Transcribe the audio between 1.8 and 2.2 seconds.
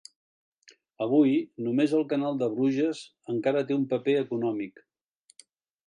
el